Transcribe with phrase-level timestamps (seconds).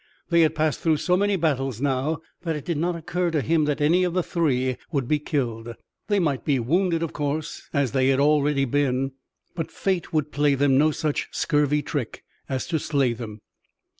[0.29, 3.65] They had passed through so many battles now that it did not occur to him
[3.65, 5.75] that any of the three would be killed.
[6.07, 8.65] They might be wounded, of course, as they had been already,
[9.53, 13.41] but fate would play them no such scurvy trick as to slay them.